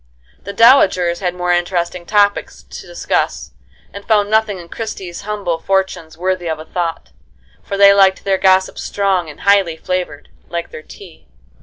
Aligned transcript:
The 0.45 0.51
dowagers 0.51 1.19
had 1.19 1.35
more 1.35 1.51
interesting 1.51 2.07
topics 2.07 2.63
to 2.63 2.87
discuss, 2.87 3.51
and 3.93 4.03
found 4.03 4.31
nothing 4.31 4.57
in 4.57 4.67
Christie's 4.67 5.21
humble 5.21 5.59
fortunes 5.59 6.17
worthy 6.17 6.47
of 6.49 6.57
a 6.57 6.65
thought, 6.65 7.11
for 7.61 7.77
they 7.77 7.93
liked 7.93 8.23
their 8.23 8.39
gossip 8.39 8.79
strong 8.79 9.29
and 9.29 9.41
highly 9.41 9.77
flavored, 9.77 10.29
like 10.49 10.71
their 10.71 10.81
tea. 10.81 11.27